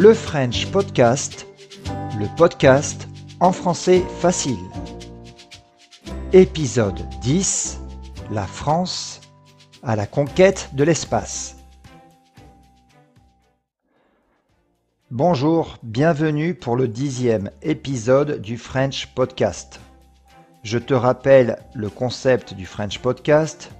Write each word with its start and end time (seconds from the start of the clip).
Le 0.00 0.14
French 0.14 0.70
Podcast, 0.70 1.44
le 2.20 2.26
podcast 2.36 3.08
en 3.40 3.50
français 3.50 4.00
facile. 4.20 4.54
Épisode 6.32 7.00
10 7.20 7.80
La 8.30 8.46
France 8.46 9.20
à 9.82 9.96
la 9.96 10.06
conquête 10.06 10.70
de 10.74 10.84
l'espace. 10.84 11.56
Bonjour, 15.10 15.78
bienvenue 15.82 16.54
pour 16.54 16.76
le 16.76 16.86
dixième 16.86 17.50
épisode 17.62 18.40
du 18.40 18.56
French 18.56 19.08
Podcast. 19.16 19.80
Je 20.62 20.78
te 20.78 20.94
rappelle 20.94 21.58
le 21.74 21.90
concept 21.90 22.54
du 22.54 22.66
French 22.66 23.00
Podcast. 23.00 23.72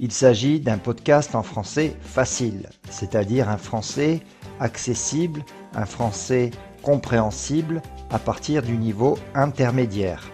Il 0.00 0.10
s'agit 0.10 0.58
d'un 0.58 0.78
podcast 0.78 1.36
en 1.36 1.44
français 1.44 1.94
facile, 2.00 2.70
c'est-à-dire 2.90 3.48
un 3.48 3.58
français 3.58 4.20
accessible, 4.58 5.44
un 5.74 5.86
français 5.86 6.50
compréhensible 6.82 7.82
à 8.10 8.18
partir 8.18 8.62
du 8.62 8.76
niveau 8.76 9.18
intermédiaire, 9.34 10.30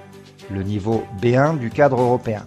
le 0.51 0.63
niveau 0.63 1.05
B1 1.21 1.59
du 1.59 1.71
cadre 1.71 2.01
européen. 2.01 2.47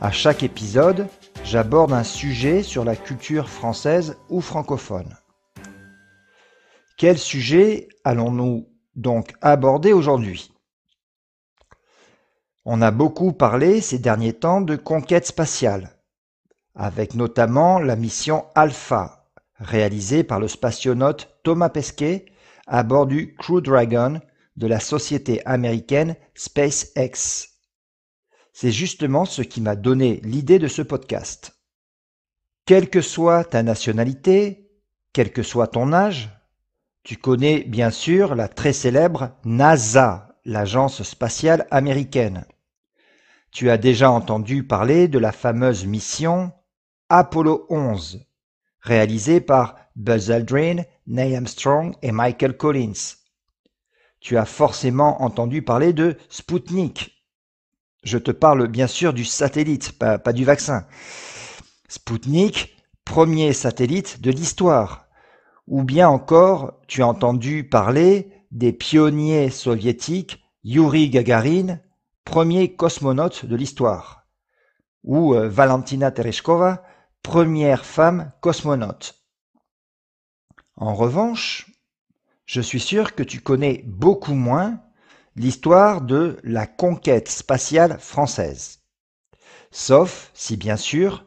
À 0.00 0.12
chaque 0.12 0.42
épisode, 0.42 1.08
j'aborde 1.44 1.92
un 1.92 2.04
sujet 2.04 2.62
sur 2.62 2.84
la 2.84 2.94
culture 2.94 3.48
française 3.48 4.16
ou 4.28 4.40
francophone. 4.40 5.16
Quel 6.96 7.18
sujet 7.18 7.88
allons-nous 8.04 8.68
donc 8.94 9.32
aborder 9.40 9.92
aujourd'hui? 9.92 10.52
On 12.64 12.82
a 12.82 12.90
beaucoup 12.90 13.32
parlé 13.32 13.80
ces 13.80 13.98
derniers 13.98 14.34
temps 14.34 14.60
de 14.60 14.76
conquête 14.76 15.26
spatiale, 15.26 15.90
avec 16.74 17.14
notamment 17.14 17.78
la 17.78 17.96
mission 17.96 18.44
Alpha, 18.54 19.17
réalisée 19.58 20.24
par 20.24 20.40
le 20.40 20.48
spationaute 20.48 21.28
Thomas 21.42 21.68
Pesquet 21.68 22.26
à 22.66 22.82
bord 22.82 23.06
du 23.06 23.34
Crew 23.36 23.60
Dragon 23.60 24.20
de 24.56 24.66
la 24.66 24.80
société 24.80 25.44
américaine 25.46 26.16
SpaceX. 26.34 27.48
C'est 28.52 28.72
justement 28.72 29.24
ce 29.24 29.42
qui 29.42 29.60
m'a 29.60 29.76
donné 29.76 30.20
l'idée 30.24 30.58
de 30.58 30.68
ce 30.68 30.82
podcast. 30.82 31.58
Quelle 32.66 32.90
que 32.90 33.00
soit 33.00 33.44
ta 33.44 33.62
nationalité, 33.62 34.70
quel 35.12 35.32
que 35.32 35.42
soit 35.42 35.68
ton 35.68 35.92
âge, 35.92 36.30
tu 37.02 37.16
connais 37.16 37.64
bien 37.64 37.90
sûr 37.90 38.34
la 38.34 38.48
très 38.48 38.72
célèbre 38.72 39.30
NASA, 39.44 40.38
l'agence 40.44 41.02
spatiale 41.02 41.66
américaine. 41.70 42.44
Tu 43.50 43.70
as 43.70 43.78
déjà 43.78 44.10
entendu 44.10 44.64
parler 44.64 45.08
de 45.08 45.18
la 45.18 45.32
fameuse 45.32 45.86
mission 45.86 46.52
Apollo 47.08 47.66
11, 47.70 48.27
réalisée 48.80 49.40
par 49.40 49.76
Buzz 49.96 50.30
Aldrin, 50.30 50.82
Neil 51.06 51.36
Armstrong 51.36 51.94
et 52.02 52.12
Michael 52.12 52.56
Collins. 52.56 53.16
Tu 54.20 54.36
as 54.36 54.44
forcément 54.44 55.22
entendu 55.22 55.62
parler 55.62 55.92
de 55.92 56.16
Sputnik. 56.28 57.24
Je 58.04 58.18
te 58.18 58.30
parle 58.30 58.68
bien 58.68 58.86
sûr 58.86 59.12
du 59.12 59.24
satellite, 59.24 59.98
pas, 59.98 60.32
du 60.32 60.44
vaccin. 60.44 60.86
Sputnik, 61.88 62.76
premier 63.04 63.52
satellite 63.52 64.20
de 64.20 64.30
l'histoire 64.30 65.08
ou 65.68 65.84
bien 65.84 66.08
encore 66.08 66.80
tu 66.86 67.02
as 67.02 67.06
entendu 67.06 67.68
parler 67.68 68.32
des 68.50 68.72
pionniers 68.72 69.50
soviétiques 69.50 70.42
Yuri 70.64 71.10
Gagarin, 71.10 71.78
premier 72.24 72.74
cosmonaute 72.74 73.44
de 73.44 73.54
l'histoire, 73.54 74.26
ou 75.04 75.34
euh, 75.34 75.48
Valentina 75.48 76.10
Tereshkova, 76.10 76.82
première 77.28 77.84
femme 77.84 78.32
cosmonaute. 78.40 79.22
En 80.76 80.94
revanche, 80.94 81.70
je 82.46 82.62
suis 82.62 82.80
sûr 82.80 83.14
que 83.14 83.22
tu 83.22 83.42
connais 83.42 83.82
beaucoup 83.84 84.32
moins 84.32 84.80
l'histoire 85.36 86.00
de 86.00 86.40
la 86.42 86.66
conquête 86.66 87.28
spatiale 87.28 88.00
française. 88.00 88.80
Sauf 89.70 90.30
si 90.32 90.56
bien 90.56 90.78
sûr 90.78 91.26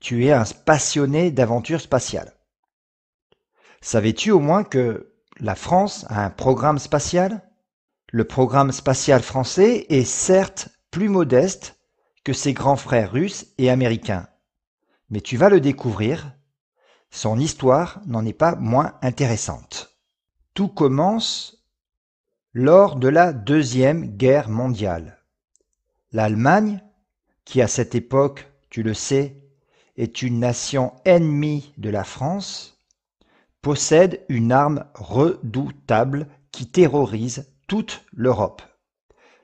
tu 0.00 0.24
es 0.24 0.32
un 0.32 0.44
passionné 0.64 1.30
d'aventure 1.30 1.82
spatiale. 1.82 2.32
Savais-tu 3.82 4.30
au 4.30 4.40
moins 4.40 4.64
que 4.64 5.12
la 5.38 5.54
France 5.54 6.06
a 6.08 6.24
un 6.24 6.30
programme 6.30 6.78
spatial? 6.78 7.46
Le 8.10 8.24
programme 8.24 8.72
spatial 8.72 9.20
français 9.20 9.84
est 9.90 10.06
certes 10.06 10.70
plus 10.90 11.10
modeste 11.10 11.78
que 12.24 12.32
ses 12.32 12.54
grands 12.54 12.76
frères 12.76 13.12
russes 13.12 13.48
et 13.58 13.68
américains. 13.68 14.28
Mais 15.12 15.20
tu 15.20 15.36
vas 15.36 15.50
le 15.50 15.60
découvrir, 15.60 16.32
son 17.10 17.38
histoire 17.38 18.00
n'en 18.06 18.24
est 18.24 18.32
pas 18.32 18.56
moins 18.56 18.98
intéressante. 19.02 19.94
Tout 20.54 20.68
commence 20.68 21.66
lors 22.54 22.96
de 22.96 23.08
la 23.08 23.34
Deuxième 23.34 24.06
Guerre 24.16 24.48
mondiale. 24.48 25.18
L'Allemagne, 26.12 26.82
qui 27.44 27.60
à 27.60 27.68
cette 27.68 27.94
époque, 27.94 28.50
tu 28.70 28.82
le 28.82 28.94
sais, 28.94 29.36
est 29.98 30.22
une 30.22 30.40
nation 30.40 30.94
ennemie 31.04 31.74
de 31.76 31.90
la 31.90 32.04
France, 32.04 32.82
possède 33.60 34.24
une 34.30 34.50
arme 34.50 34.86
redoutable 34.94 36.26
qui 36.52 36.70
terrorise 36.70 37.52
toute 37.68 38.02
l'Europe, 38.12 38.62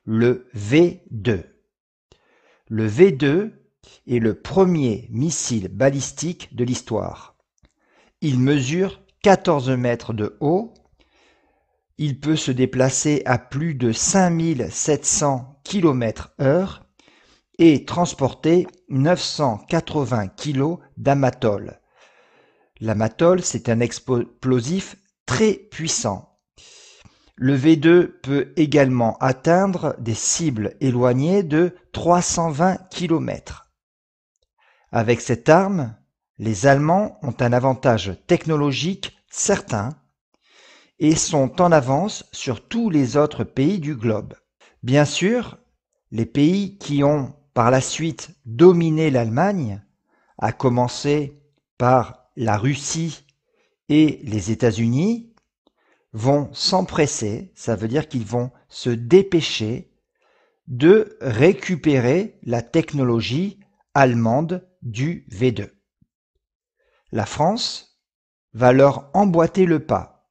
le 0.06 0.48
V2. 0.56 1.44
Le 2.68 2.88
V2 2.88 3.57
est 4.06 4.18
le 4.18 4.34
premier 4.34 5.08
missile 5.10 5.68
balistique 5.68 6.54
de 6.54 6.64
l'histoire. 6.64 7.36
Il 8.20 8.38
mesure 8.38 9.00
14 9.22 9.70
mètres 9.70 10.12
de 10.12 10.36
haut, 10.40 10.74
il 11.98 12.20
peut 12.20 12.36
se 12.36 12.50
déplacer 12.50 13.22
à 13.24 13.38
plus 13.38 13.74
de 13.74 13.92
5700 13.92 15.60
km 15.64 16.32
heure 16.40 16.86
et 17.58 17.84
transporter 17.84 18.66
980 18.88 20.28
kg 20.28 20.76
d'amatol, 20.96 21.80
L'amatol, 22.80 23.42
c'est 23.42 23.68
un 23.68 23.80
explosif 23.80 24.96
très 25.26 25.54
puissant. 25.54 26.38
Le 27.34 27.56
V2 27.56 28.06
peut 28.22 28.52
également 28.56 29.16
atteindre 29.18 29.96
des 29.98 30.14
cibles 30.14 30.76
éloignées 30.80 31.42
de 31.42 31.74
320 31.92 32.76
km. 32.90 33.67
Avec 34.90 35.20
cette 35.20 35.48
arme, 35.48 35.94
les 36.38 36.66
Allemands 36.66 37.18
ont 37.22 37.34
un 37.40 37.52
avantage 37.52 38.16
technologique 38.26 39.18
certain 39.28 39.90
et 40.98 41.14
sont 41.14 41.60
en 41.60 41.72
avance 41.72 42.24
sur 42.32 42.66
tous 42.66 42.88
les 42.88 43.16
autres 43.16 43.44
pays 43.44 43.80
du 43.80 43.94
globe. 43.94 44.34
Bien 44.82 45.04
sûr, 45.04 45.58
les 46.10 46.26
pays 46.26 46.78
qui 46.78 47.04
ont 47.04 47.34
par 47.52 47.70
la 47.70 47.80
suite 47.80 48.30
dominé 48.46 49.10
l'Allemagne, 49.10 49.82
à 50.38 50.52
commencer 50.52 51.42
par 51.76 52.30
la 52.36 52.56
Russie 52.56 53.24
et 53.88 54.20
les 54.22 54.50
États-Unis 54.52 55.34
vont 56.12 56.48
s'empresser, 56.54 57.52
ça 57.54 57.76
veut 57.76 57.88
dire 57.88 58.08
qu'ils 58.08 58.24
vont 58.24 58.50
se 58.68 58.90
dépêcher 58.90 59.90
de 60.66 61.18
récupérer 61.20 62.38
la 62.42 62.62
technologie 62.62 63.58
allemande 63.94 64.67
du 64.82 65.26
V2. 65.30 65.70
La 67.12 67.26
France 67.26 68.00
va 68.52 68.72
leur 68.72 69.10
emboîter 69.14 69.66
le 69.66 69.84
pas. 69.84 70.30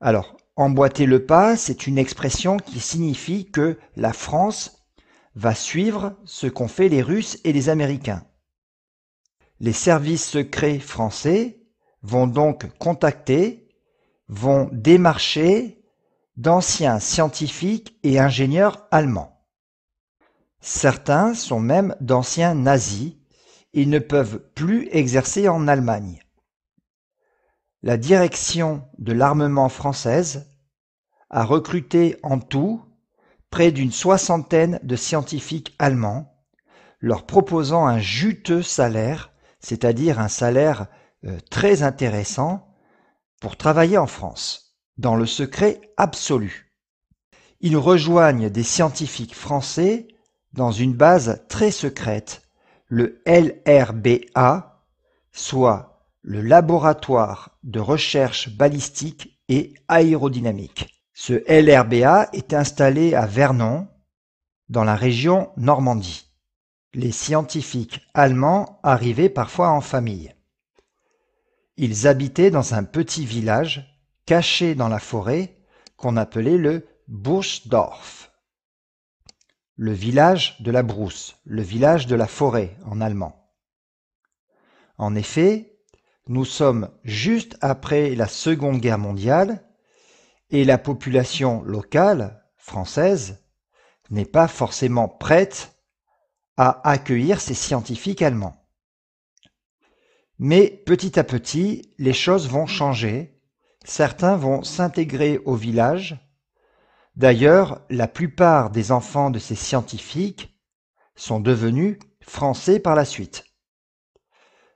Alors, 0.00 0.36
emboîter 0.56 1.06
le 1.06 1.26
pas, 1.26 1.56
c'est 1.56 1.86
une 1.86 1.98
expression 1.98 2.56
qui 2.56 2.80
signifie 2.80 3.50
que 3.50 3.78
la 3.96 4.12
France 4.12 4.86
va 5.34 5.54
suivre 5.54 6.16
ce 6.24 6.46
qu'ont 6.46 6.68
fait 6.68 6.88
les 6.88 7.02
Russes 7.02 7.38
et 7.44 7.52
les 7.52 7.68
Américains. 7.68 8.26
Les 9.60 9.72
services 9.72 10.26
secrets 10.26 10.78
français 10.78 11.62
vont 12.02 12.26
donc 12.26 12.76
contacter, 12.78 13.68
vont 14.28 14.68
démarcher 14.72 15.82
d'anciens 16.36 16.98
scientifiques 16.98 17.98
et 18.02 18.18
ingénieurs 18.18 18.86
allemands. 18.90 19.44
Certains 20.60 21.34
sont 21.34 21.60
même 21.60 21.94
d'anciens 22.00 22.54
nazis 22.54 23.19
et 23.74 23.86
ne 23.86 23.98
peuvent 23.98 24.40
plus 24.54 24.88
exercer 24.90 25.48
en 25.48 25.68
Allemagne. 25.68 26.20
La 27.82 27.96
direction 27.96 28.82
de 28.98 29.12
l'armement 29.12 29.68
française 29.68 30.50
a 31.30 31.44
recruté 31.44 32.16
en 32.22 32.38
tout 32.38 32.84
près 33.50 33.72
d'une 33.72 33.92
soixantaine 33.92 34.78
de 34.82 34.96
scientifiques 34.96 35.74
allemands, 35.78 36.32
leur 37.00 37.26
proposant 37.26 37.86
un 37.86 37.98
juteux 37.98 38.62
salaire 38.62 39.30
c'est-à-dire 39.60 40.18
un 40.18 40.28
salaire 40.28 40.86
euh, 41.24 41.38
très 41.50 41.82
intéressant 41.82 42.66
pour 43.40 43.56
travailler 43.56 43.98
en 43.98 44.06
France, 44.06 44.76
dans 44.96 45.14
le 45.14 45.26
secret 45.26 45.80
absolu. 45.96 46.72
Ils 47.60 47.76
rejoignent 47.76 48.48
des 48.50 48.62
scientifiques 48.62 49.34
français 49.34 50.08
dans 50.52 50.72
une 50.72 50.94
base 50.94 51.44
très 51.48 51.70
secrète, 51.70 52.42
le 52.90 53.22
LRBA, 53.24 54.84
soit 55.30 56.04
le 56.22 56.42
laboratoire 56.42 57.56
de 57.62 57.78
recherche 57.78 58.50
balistique 58.56 59.40
et 59.48 59.74
aérodynamique. 59.86 61.02
Ce 61.14 61.34
LRBA 61.48 62.30
est 62.32 62.52
installé 62.52 63.14
à 63.14 63.26
Vernon, 63.26 63.86
dans 64.68 64.84
la 64.84 64.96
région 64.96 65.50
Normandie. 65.56 66.26
Les 66.92 67.12
scientifiques 67.12 68.00
allemands 68.12 68.80
arrivaient 68.82 69.28
parfois 69.28 69.70
en 69.70 69.80
famille. 69.80 70.34
Ils 71.76 72.08
habitaient 72.08 72.50
dans 72.50 72.74
un 72.74 72.82
petit 72.82 73.24
village 73.24 74.02
caché 74.26 74.74
dans 74.74 74.88
la 74.88 74.98
forêt 74.98 75.56
qu'on 75.96 76.16
appelait 76.16 76.58
le 76.58 76.86
Buschdorf. 77.06 78.19
Le 79.82 79.92
village 79.92 80.60
de 80.60 80.70
la 80.70 80.82
brousse, 80.82 81.36
le 81.46 81.62
village 81.62 82.06
de 82.06 82.14
la 82.14 82.26
forêt 82.26 82.76
en 82.84 83.00
allemand. 83.00 83.50
En 84.98 85.14
effet, 85.14 85.78
nous 86.26 86.44
sommes 86.44 86.90
juste 87.02 87.56
après 87.62 88.14
la 88.14 88.26
Seconde 88.26 88.82
Guerre 88.82 88.98
mondiale 88.98 89.66
et 90.50 90.66
la 90.66 90.76
population 90.76 91.62
locale, 91.62 92.44
française, 92.58 93.42
n'est 94.10 94.26
pas 94.26 94.48
forcément 94.48 95.08
prête 95.08 95.74
à 96.58 96.86
accueillir 96.86 97.40
ces 97.40 97.54
scientifiques 97.54 98.20
allemands. 98.20 98.62
Mais 100.38 100.82
petit 100.84 101.18
à 101.18 101.24
petit, 101.24 101.94
les 101.96 102.12
choses 102.12 102.50
vont 102.50 102.66
changer, 102.66 103.40
certains 103.86 104.36
vont 104.36 104.62
s'intégrer 104.62 105.38
au 105.46 105.54
village. 105.54 106.18
D'ailleurs, 107.16 107.80
la 107.90 108.08
plupart 108.08 108.70
des 108.70 108.92
enfants 108.92 109.30
de 109.30 109.38
ces 109.38 109.54
scientifiques 109.54 110.56
sont 111.16 111.40
devenus 111.40 111.98
français 112.22 112.80
par 112.80 112.94
la 112.94 113.04
suite. 113.04 113.44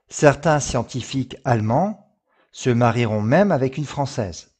Certains 0.09 0.59
scientifiques 0.59 1.37
allemands 1.43 2.17
se 2.51 2.69
marieront 2.69 3.21
même 3.21 3.51
avec 3.51 3.77
une 3.77 3.85
Française. 3.85 4.55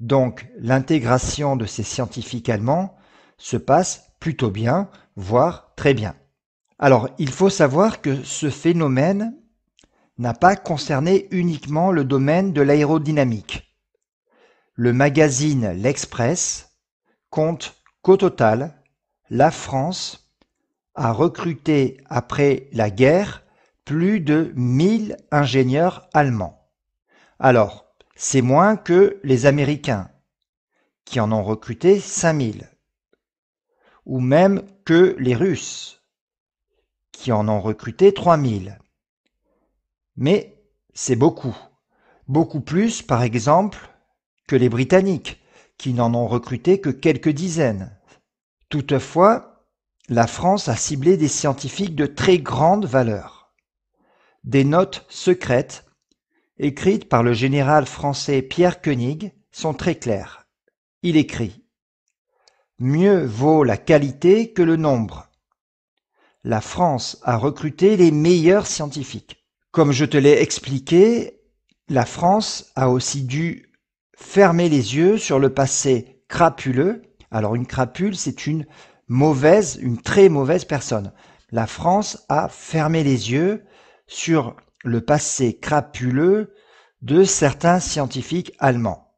Donc 0.00 0.48
l'intégration 0.58 1.56
de 1.56 1.66
ces 1.66 1.82
scientifiques 1.82 2.48
allemands 2.48 2.96
se 3.36 3.56
passe 3.56 4.12
plutôt 4.18 4.50
bien, 4.50 4.90
voire 5.16 5.74
très 5.76 5.94
bien. 5.94 6.14
Alors 6.78 7.08
il 7.18 7.30
faut 7.30 7.50
savoir 7.50 8.00
que 8.00 8.22
ce 8.24 8.50
phénomène 8.50 9.36
n'a 10.18 10.34
pas 10.34 10.56
concerné 10.56 11.28
uniquement 11.30 11.92
le 11.92 12.04
domaine 12.04 12.52
de 12.52 12.62
l'aérodynamique. 12.62 13.78
Le 14.74 14.92
magazine 14.92 15.72
L'Express 15.72 16.69
compte 17.30 17.76
qu'au 18.02 18.16
total, 18.16 18.74
la 19.30 19.50
France 19.50 20.30
a 20.94 21.12
recruté 21.12 21.98
après 22.06 22.68
la 22.72 22.90
guerre 22.90 23.44
plus 23.84 24.20
de 24.20 24.52
1000 24.56 25.16
ingénieurs 25.30 26.08
allemands. 26.12 26.68
Alors, 27.38 27.86
c'est 28.16 28.42
moins 28.42 28.76
que 28.76 29.18
les 29.24 29.46
Américains, 29.46 30.10
qui 31.04 31.20
en 31.20 31.32
ont 31.32 31.42
recruté 31.42 31.98
5000, 31.98 32.68
ou 34.04 34.20
même 34.20 34.62
que 34.84 35.16
les 35.18 35.34
Russes, 35.34 36.02
qui 37.12 37.32
en 37.32 37.48
ont 37.48 37.60
recruté 37.60 38.12
3000. 38.12 38.78
Mais 40.16 40.62
c'est 40.92 41.16
beaucoup, 41.16 41.56
beaucoup 42.28 42.60
plus 42.60 43.02
par 43.02 43.22
exemple 43.22 43.78
que 44.46 44.56
les 44.56 44.68
Britanniques, 44.68 45.40
qui 45.80 45.94
n'en 45.94 46.14
ont 46.14 46.28
recruté 46.28 46.80
que 46.80 46.90
quelques 46.90 47.30
dizaines. 47.30 47.96
Toutefois, 48.68 49.64
la 50.08 50.26
France 50.26 50.68
a 50.68 50.76
ciblé 50.76 51.16
des 51.16 51.28
scientifiques 51.28 51.96
de 51.96 52.06
très 52.06 52.38
grande 52.38 52.84
valeur 52.84 53.40
des 54.44 54.64
notes 54.64 55.04
secrètes, 55.08 55.84
écrites 56.58 57.08
par 57.08 57.22
le 57.22 57.32
général 57.32 57.86
français 57.86 58.42
Pierre 58.42 58.80
Koenig, 58.80 59.32
sont 59.52 59.74
très 59.74 59.96
claires. 59.96 60.46
Il 61.02 61.16
écrit 61.16 61.64
Mieux 62.78 63.24
vaut 63.24 63.64
la 63.64 63.76
qualité 63.76 64.52
que 64.52 64.62
le 64.62 64.76
nombre. 64.76 65.28
La 66.44 66.60
France 66.60 67.18
a 67.22 67.36
recruté 67.36 67.96
les 67.96 68.10
meilleurs 68.10 68.66
scientifiques. 68.66 69.46
Comme 69.72 69.92
je 69.92 70.06
te 70.06 70.16
l'ai 70.16 70.40
expliqué, 70.40 71.42
la 71.88 72.06
France 72.06 72.72
a 72.76 72.88
aussi 72.88 73.22
dû 73.22 73.69
fermer 74.20 74.68
les 74.68 74.96
yeux 74.96 75.18
sur 75.18 75.38
le 75.38 75.52
passé 75.52 76.22
crapuleux. 76.28 77.02
Alors 77.30 77.54
une 77.54 77.66
crapule, 77.66 78.16
c'est 78.16 78.46
une 78.46 78.66
mauvaise, 79.08 79.78
une 79.80 80.00
très 80.00 80.28
mauvaise 80.28 80.64
personne. 80.64 81.12
La 81.50 81.66
France 81.66 82.24
a 82.28 82.48
fermé 82.48 83.02
les 83.02 83.32
yeux 83.32 83.64
sur 84.06 84.56
le 84.84 85.00
passé 85.00 85.58
crapuleux 85.58 86.54
de 87.02 87.24
certains 87.24 87.80
scientifiques 87.80 88.52
allemands. 88.58 89.12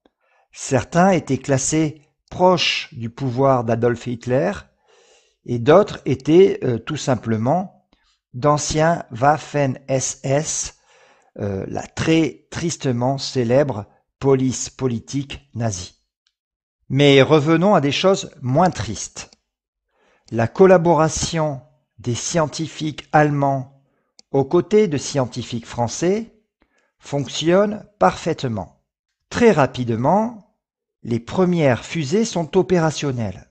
Certains 0.52 1.10
étaient 1.10 1.38
classés 1.38 2.02
proches 2.30 2.88
du 2.92 3.10
pouvoir 3.10 3.64
d'Adolf 3.64 4.06
Hitler 4.06 4.52
et 5.44 5.58
d'autres 5.58 6.00
étaient 6.06 6.60
euh, 6.64 6.78
tout 6.78 6.96
simplement 6.96 7.86
d'anciens 8.32 9.04
Waffen-SS, 9.10 10.76
euh, 11.38 11.64
la 11.68 11.82
très 11.82 12.46
tristement 12.50 13.18
célèbre 13.18 13.86
police 14.22 14.70
politique 14.70 15.50
nazie. 15.56 15.94
Mais 16.88 17.22
revenons 17.22 17.74
à 17.74 17.80
des 17.80 17.90
choses 17.90 18.30
moins 18.40 18.70
tristes. 18.70 19.32
La 20.30 20.46
collaboration 20.46 21.60
des 21.98 22.14
scientifiques 22.14 23.08
allemands 23.10 23.82
aux 24.30 24.44
côtés 24.44 24.86
de 24.86 24.96
scientifiques 24.96 25.66
français, 25.66 26.36
fonctionne 27.00 27.84
parfaitement. 27.98 28.84
Très 29.28 29.50
rapidement, 29.50 30.54
les 31.02 31.18
premières 31.18 31.84
fusées 31.84 32.24
sont 32.24 32.56
opérationnelles. 32.56 33.50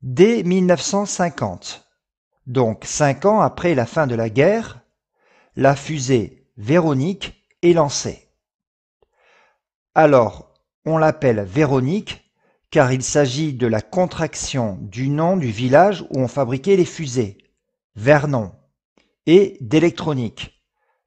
Dès 0.00 0.42
1950, 0.44 1.86
donc 2.46 2.86
cinq 2.86 3.26
ans 3.26 3.42
après 3.42 3.74
la 3.74 3.84
fin 3.84 4.06
de 4.06 4.14
la 4.14 4.30
guerre, 4.30 4.80
la 5.56 5.76
fusée 5.76 6.48
Véronique 6.56 7.34
est 7.60 7.74
lancée. 7.74 8.25
Alors, 9.98 10.52
on 10.84 10.98
l'appelle 10.98 11.40
Véronique 11.40 12.30
car 12.68 12.92
il 12.92 13.02
s'agit 13.02 13.54
de 13.54 13.66
la 13.66 13.80
contraction 13.80 14.76
du 14.82 15.08
nom 15.08 15.38
du 15.38 15.46
village 15.46 16.02
où 16.10 16.18
on 16.18 16.28
fabriquait 16.28 16.76
les 16.76 16.84
fusées, 16.84 17.38
Vernon 17.94 18.52
et 19.24 19.56
d'électronique. 19.62 20.62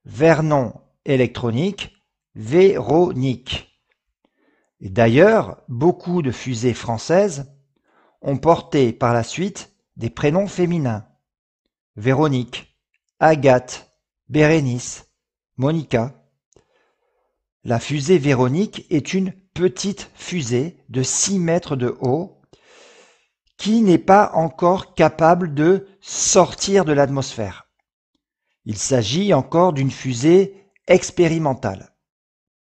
Vernon 0.06 0.74
électronique, 1.06 1.94
Véronique. 2.34 3.80
D'ailleurs, 4.82 5.62
beaucoup 5.68 6.24
de 6.24 6.32
fusées 6.32 6.74
françaises 6.74 7.54
ont 8.24 8.38
porté 8.38 8.92
par 8.92 9.14
la 9.14 9.22
suite 9.22 9.72
des 9.98 10.10
prénoms 10.10 10.48
féminins. 10.48 11.06
Véronique, 11.96 12.76
Agathe, 13.20 13.94
Bérénice, 14.30 15.06
Monica. 15.58 16.19
La 17.66 17.80
fusée 17.80 18.18
Véronique 18.18 18.86
est 18.90 19.14
une 19.14 19.34
petite 19.54 20.10
fusée 20.16 20.78
de 20.88 21.04
6 21.04 21.40
mètres 21.40 21.76
de 21.76 21.98
haut 22.00 22.42
qui 23.58 23.82
n'est 23.82 23.98
pas 23.98 24.32
encore 24.34 24.94
capable 24.94 25.54
de 25.54 25.86
sortir 26.00 26.86
de 26.86 26.94
l'atmosphère. 26.94 27.68
Il 28.64 28.78
s'agit 28.78 29.34
encore 29.34 29.74
d'une 29.74 29.92
fusée 29.92 30.72
expérimentale. 30.88 31.94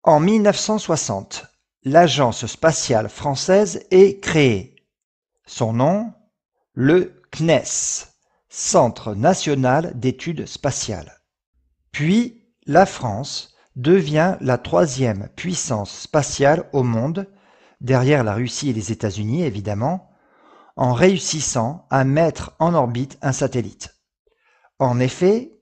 En 0.02 0.20
1960, 0.20 1.46
l'Agence 1.84 2.48
spatiale 2.48 3.10
française 3.10 3.86
est 3.92 4.20
créée. 4.20 4.76
Son 5.46 5.74
nom 5.74 6.12
Le 6.74 7.22
CNES, 7.32 8.08
Centre 8.50 9.14
national 9.14 9.92
d'études 9.94 10.48
spatiales. 10.48 11.22
Puis, 11.92 12.44
la 12.66 12.88
France 12.88 13.51
devient 13.76 14.38
la 14.42 14.58
troisième 14.58 15.30
puissance 15.36 15.92
spatiale 15.92 16.70
au 16.74 16.84
monde, 16.84 17.28
derrière 17.80 18.24
la 18.24 18.34
Russie 18.34 18.70
et 18.70 18.74
les 18.74 18.92
États-Unis 18.92 19.44
évidemment, 19.44 20.10
en 20.76 20.94
réussissant 20.94 21.86
à 21.90 22.04
mettre 22.04 22.54
en 22.60 22.74
orbite 22.74 23.18
un 23.22 23.32
satellite. 23.32 23.96
En 24.80 25.00
effet, 25.00 25.60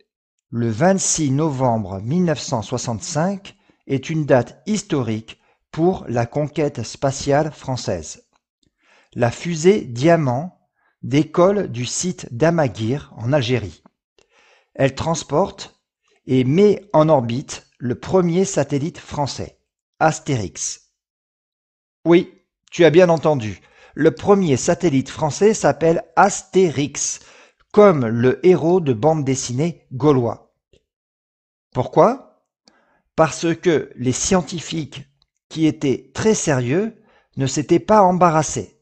le 0.49 0.69
26 0.69 1.31
novembre 1.31 2.01
1965 2.01 3.55
est 3.87 4.09
une 4.09 4.25
date 4.25 4.61
historique 4.65 5.39
pour 5.71 6.05
la 6.07 6.25
conquête 6.25 6.83
spatiale 6.83 7.51
française. 7.51 8.23
La 9.13 9.31
fusée 9.31 9.81
Diamant 9.81 10.59
décolle 11.03 11.67
du 11.71 11.85
site 11.85 12.27
d'Amaguir 12.33 13.13
en 13.17 13.33
Algérie. 13.33 13.83
Elle 14.73 14.95
transporte 14.95 15.79
et 16.25 16.43
met 16.43 16.89
en 16.93 17.09
orbite 17.09 17.68
le 17.79 17.95
premier 17.95 18.43
satellite 18.43 18.97
français, 18.97 19.57
Astérix. 19.99 20.91
Oui, 22.05 22.43
tu 22.71 22.83
as 22.83 22.89
bien 22.89 23.07
entendu, 23.07 23.61
le 23.95 24.11
premier 24.11 24.57
satellite 24.57 25.09
français 25.09 25.53
s'appelle 25.53 26.03
Astérix, 26.17 27.21
comme 27.71 28.05
le 28.05 28.45
héros 28.45 28.81
de 28.81 28.91
bande 28.91 29.23
dessinée 29.23 29.85
gaulois. 29.93 30.53
Pourquoi? 31.71 32.43
Parce 33.15 33.55
que 33.55 33.91
les 33.95 34.11
scientifiques 34.11 35.05
qui 35.47 35.65
étaient 35.65 36.11
très 36.13 36.35
sérieux 36.35 37.01
ne 37.37 37.47
s'étaient 37.47 37.79
pas 37.79 38.01
embarrassés. 38.01 38.81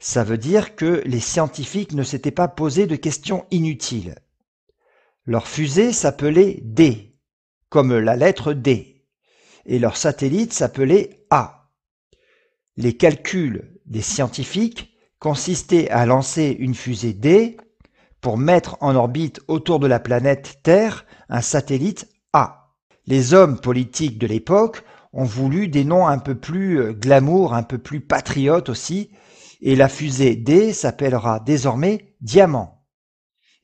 Ça 0.00 0.24
veut 0.24 0.38
dire 0.38 0.74
que 0.74 1.02
les 1.06 1.20
scientifiques 1.20 1.92
ne 1.92 2.02
s'étaient 2.02 2.32
pas 2.32 2.48
posé 2.48 2.88
de 2.88 2.96
questions 2.96 3.46
inutiles. 3.52 4.16
Leur 5.24 5.46
fusée 5.46 5.92
s'appelait 5.92 6.58
D, 6.62 7.13
comme 7.74 7.98
la 7.98 8.14
lettre 8.14 8.52
D, 8.52 9.04
et 9.66 9.80
leur 9.80 9.96
satellite 9.96 10.52
s'appelait 10.52 11.26
A. 11.30 11.72
Les 12.76 12.96
calculs 12.96 13.80
des 13.84 14.00
scientifiques 14.00 14.96
consistaient 15.18 15.90
à 15.90 16.06
lancer 16.06 16.54
une 16.60 16.76
fusée 16.76 17.14
D 17.14 17.56
pour 18.20 18.38
mettre 18.38 18.76
en 18.80 18.94
orbite 18.94 19.40
autour 19.48 19.80
de 19.80 19.88
la 19.88 19.98
planète 19.98 20.60
Terre 20.62 21.04
un 21.28 21.40
satellite 21.40 22.06
A. 22.32 22.76
Les 23.06 23.34
hommes 23.34 23.58
politiques 23.58 24.18
de 24.18 24.28
l'époque 24.28 24.84
ont 25.12 25.24
voulu 25.24 25.66
des 25.66 25.82
noms 25.82 26.06
un 26.06 26.18
peu 26.18 26.36
plus 26.36 26.80
euh, 26.80 26.92
glamour, 26.92 27.54
un 27.54 27.64
peu 27.64 27.78
plus 27.78 28.00
patriotes 28.00 28.68
aussi, 28.68 29.10
et 29.60 29.74
la 29.74 29.88
fusée 29.88 30.36
D 30.36 30.72
s'appellera 30.72 31.40
désormais 31.40 32.14
Diamant, 32.20 32.86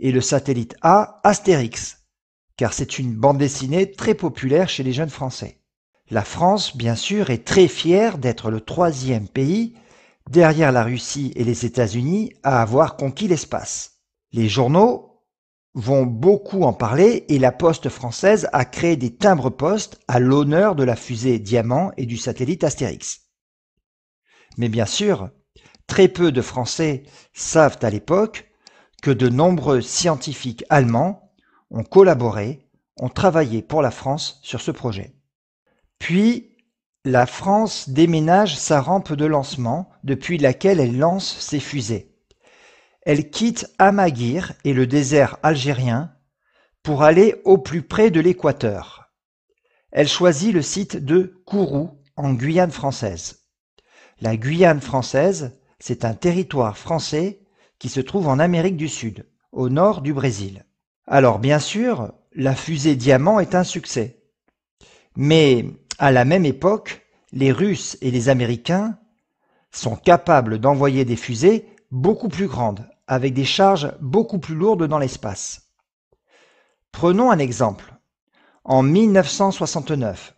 et 0.00 0.10
le 0.10 0.20
satellite 0.20 0.74
A 0.82 1.20
Astérix, 1.22 1.99
car 2.60 2.74
c'est 2.74 2.98
une 2.98 3.14
bande 3.14 3.38
dessinée 3.38 3.90
très 3.90 4.12
populaire 4.12 4.68
chez 4.68 4.82
les 4.82 4.92
jeunes 4.92 5.08
Français. 5.08 5.62
La 6.10 6.22
France, 6.22 6.76
bien 6.76 6.94
sûr, 6.94 7.30
est 7.30 7.46
très 7.46 7.68
fière 7.68 8.18
d'être 8.18 8.50
le 8.50 8.60
troisième 8.60 9.28
pays, 9.28 9.72
derrière 10.28 10.70
la 10.70 10.84
Russie 10.84 11.32
et 11.36 11.44
les 11.44 11.64
États-Unis, 11.64 12.34
à 12.42 12.60
avoir 12.60 12.96
conquis 12.96 13.28
l'espace. 13.28 14.02
Les 14.32 14.46
journaux 14.50 15.22
vont 15.72 16.04
beaucoup 16.04 16.64
en 16.64 16.74
parler 16.74 17.24
et 17.30 17.38
la 17.38 17.50
Poste 17.50 17.88
française 17.88 18.46
a 18.52 18.66
créé 18.66 18.98
des 18.98 19.16
timbres-poste 19.16 19.98
à 20.06 20.18
l'honneur 20.20 20.74
de 20.74 20.84
la 20.84 20.96
fusée 20.96 21.38
Diamant 21.38 21.92
et 21.96 22.04
du 22.04 22.18
satellite 22.18 22.62
Astérix. 22.62 23.22
Mais 24.58 24.68
bien 24.68 24.84
sûr, 24.84 25.30
très 25.86 26.08
peu 26.08 26.30
de 26.30 26.42
Français 26.42 27.04
savent 27.32 27.78
à 27.80 27.88
l'époque 27.88 28.52
que 29.00 29.10
de 29.10 29.30
nombreux 29.30 29.80
scientifiques 29.80 30.66
allemands 30.68 31.29
ont 31.70 31.84
collaboré, 31.84 32.66
ont 32.98 33.08
travaillé 33.08 33.62
pour 33.62 33.82
la 33.82 33.90
France 33.90 34.40
sur 34.42 34.60
ce 34.60 34.70
projet. 34.70 35.14
Puis, 35.98 36.56
la 37.04 37.26
France 37.26 37.88
déménage 37.88 38.58
sa 38.58 38.80
rampe 38.80 39.12
de 39.12 39.24
lancement 39.24 39.90
depuis 40.04 40.36
laquelle 40.36 40.80
elle 40.80 40.98
lance 40.98 41.38
ses 41.38 41.60
fusées. 41.60 42.14
Elle 43.02 43.30
quitte 43.30 43.66
Amaguir 43.78 44.52
et 44.64 44.74
le 44.74 44.86
désert 44.86 45.38
algérien 45.42 46.12
pour 46.82 47.02
aller 47.02 47.40
au 47.44 47.56
plus 47.56 47.82
près 47.82 48.10
de 48.10 48.20
l'équateur. 48.20 49.10
Elle 49.92 50.08
choisit 50.08 50.52
le 50.52 50.62
site 50.62 50.96
de 50.96 51.42
Kourou 51.46 51.90
en 52.16 52.34
Guyane 52.34 52.70
française. 52.70 53.46
La 54.20 54.36
Guyane 54.36 54.82
française, 54.82 55.58
c'est 55.78 56.04
un 56.04 56.14
territoire 56.14 56.76
français 56.76 57.40
qui 57.78 57.88
se 57.88 58.00
trouve 58.00 58.28
en 58.28 58.38
Amérique 58.38 58.76
du 58.76 58.88
Sud, 58.88 59.26
au 59.52 59.70
nord 59.70 60.02
du 60.02 60.12
Brésil. 60.12 60.66
Alors 61.12 61.40
bien 61.40 61.58
sûr, 61.58 62.12
la 62.36 62.54
fusée 62.54 62.94
Diamant 62.94 63.40
est 63.40 63.56
un 63.56 63.64
succès. 63.64 64.22
Mais 65.16 65.66
à 65.98 66.12
la 66.12 66.24
même 66.24 66.44
époque, 66.44 67.04
les 67.32 67.50
Russes 67.50 67.98
et 68.00 68.12
les 68.12 68.28
Américains 68.28 68.96
sont 69.72 69.96
capables 69.96 70.60
d'envoyer 70.60 71.04
des 71.04 71.16
fusées 71.16 71.66
beaucoup 71.90 72.28
plus 72.28 72.46
grandes, 72.46 72.88
avec 73.08 73.34
des 73.34 73.44
charges 73.44 73.92
beaucoup 74.00 74.38
plus 74.38 74.54
lourdes 74.54 74.86
dans 74.86 75.00
l'espace. 75.00 75.72
Prenons 76.92 77.32
un 77.32 77.40
exemple. 77.40 77.92
En 78.62 78.84
1969, 78.84 80.36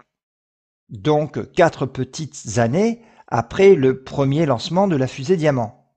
donc 0.88 1.52
quatre 1.52 1.84
petites 1.84 2.56
années 2.56 3.02
après 3.28 3.74
le 3.74 4.02
premier 4.02 4.46
lancement 4.46 4.88
de 4.88 4.96
la 4.96 5.06
fusée 5.06 5.36
Diamant, 5.36 5.92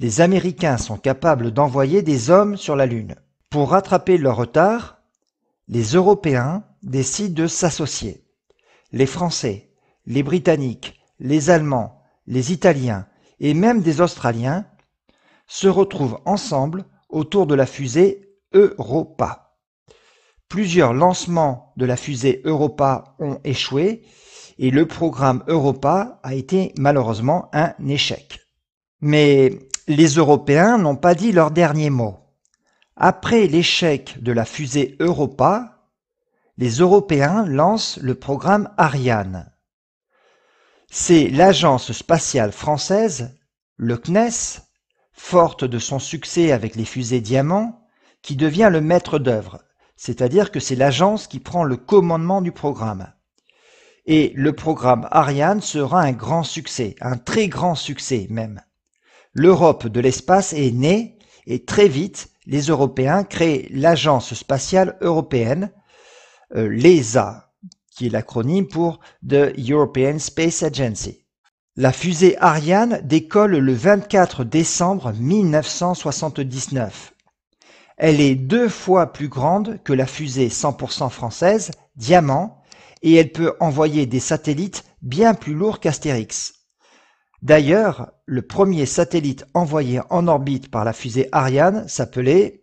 les 0.00 0.20
Américains 0.20 0.76
sont 0.76 0.98
capables 0.98 1.50
d'envoyer 1.50 2.02
des 2.02 2.28
hommes 2.28 2.58
sur 2.58 2.76
la 2.76 2.84
Lune. 2.84 3.14
Pour 3.52 3.68
rattraper 3.72 4.16
leur 4.16 4.36
retard, 4.36 4.96
les 5.68 5.82
Européens 5.92 6.64
décident 6.82 7.34
de 7.42 7.46
s'associer. 7.46 8.24
Les 8.92 9.04
Français, 9.04 9.68
les 10.06 10.22
Britanniques, 10.22 10.98
les 11.20 11.50
Allemands, 11.50 12.00
les 12.26 12.50
Italiens 12.50 13.06
et 13.40 13.52
même 13.52 13.82
des 13.82 14.00
Australiens 14.00 14.64
se 15.46 15.68
retrouvent 15.68 16.18
ensemble 16.24 16.86
autour 17.10 17.46
de 17.46 17.54
la 17.54 17.66
fusée 17.66 18.30
Europa. 18.54 19.54
Plusieurs 20.48 20.94
lancements 20.94 21.74
de 21.76 21.84
la 21.84 21.98
fusée 21.98 22.40
Europa 22.46 23.16
ont 23.18 23.38
échoué 23.44 24.02
et 24.58 24.70
le 24.70 24.86
programme 24.88 25.44
Europa 25.46 26.20
a 26.22 26.34
été 26.34 26.72
malheureusement 26.78 27.50
un 27.52 27.74
échec. 27.86 28.40
Mais 29.02 29.58
les 29.88 30.08
Européens 30.14 30.78
n'ont 30.78 30.96
pas 30.96 31.14
dit 31.14 31.32
leur 31.32 31.50
dernier 31.50 31.90
mot. 31.90 32.21
Après 32.96 33.46
l'échec 33.46 34.22
de 34.22 34.32
la 34.32 34.44
fusée 34.44 34.96
Europa, 35.00 35.88
les 36.58 36.78
Européens 36.78 37.46
lancent 37.46 37.98
le 38.02 38.14
programme 38.14 38.68
Ariane. 38.76 39.50
C'est 40.90 41.30
l'agence 41.30 41.92
spatiale 41.92 42.52
française, 42.52 43.34
le 43.76 43.96
CNES, 43.96 44.60
forte 45.12 45.64
de 45.64 45.78
son 45.78 45.98
succès 45.98 46.52
avec 46.52 46.76
les 46.76 46.84
fusées 46.84 47.22
Diamant, 47.22 47.86
qui 48.20 48.36
devient 48.36 48.68
le 48.70 48.82
maître 48.82 49.18
d'œuvre, 49.18 49.62
c'est-à-dire 49.96 50.50
que 50.50 50.60
c'est 50.60 50.76
l'agence 50.76 51.26
qui 51.26 51.40
prend 51.40 51.64
le 51.64 51.78
commandement 51.78 52.42
du 52.42 52.52
programme. 52.52 53.10
Et 54.04 54.34
le 54.36 54.52
programme 54.52 55.08
Ariane 55.10 55.62
sera 55.62 56.02
un 56.02 56.12
grand 56.12 56.42
succès, 56.42 56.96
un 57.00 57.16
très 57.16 57.48
grand 57.48 57.74
succès 57.74 58.26
même. 58.28 58.60
L'Europe 59.32 59.86
de 59.86 60.00
l'espace 60.00 60.52
est 60.52 60.72
née 60.72 61.18
et 61.46 61.64
très 61.64 61.88
vite, 61.88 62.31
les 62.46 62.62
Européens 62.62 63.24
créent 63.24 63.68
l'Agence 63.70 64.34
spatiale 64.34 64.96
européenne, 65.00 65.70
euh, 66.54 66.68
l'ESA, 66.68 67.52
qui 67.90 68.06
est 68.06 68.10
l'acronyme 68.10 68.68
pour 68.68 69.00
The 69.26 69.52
European 69.58 70.18
Space 70.18 70.62
Agency. 70.62 71.24
La 71.76 71.92
fusée 71.92 72.36
Ariane 72.38 73.00
décolle 73.02 73.56
le 73.56 73.72
24 73.72 74.44
décembre 74.44 75.12
1979. 75.12 77.14
Elle 77.96 78.20
est 78.20 78.34
deux 78.34 78.68
fois 78.68 79.12
plus 79.12 79.28
grande 79.28 79.80
que 79.84 79.92
la 79.92 80.06
fusée 80.06 80.48
100% 80.48 81.08
française 81.08 81.70
Diamant 81.96 82.62
et 83.02 83.14
elle 83.14 83.32
peut 83.32 83.54
envoyer 83.60 84.06
des 84.06 84.20
satellites 84.20 84.84
bien 85.02 85.34
plus 85.34 85.54
lourds 85.54 85.80
qu'Astérix. 85.80 86.61
D'ailleurs, 87.42 88.12
le 88.26 88.42
premier 88.42 88.86
satellite 88.86 89.44
envoyé 89.52 90.00
en 90.10 90.28
orbite 90.28 90.70
par 90.70 90.84
la 90.84 90.92
fusée 90.92 91.28
Ariane 91.32 91.86
s'appelait 91.88 92.62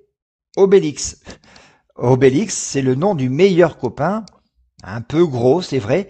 Obélix. 0.56 1.22
Obélix, 1.96 2.56
c'est 2.56 2.82
le 2.82 2.96
nom 2.96 3.14
du 3.14 3.30
meilleur 3.30 3.78
copain, 3.78 4.26
un 4.84 5.02
peu 5.02 5.26
gros, 5.26 5.62
c'est 5.62 5.80
vrai, 5.80 6.10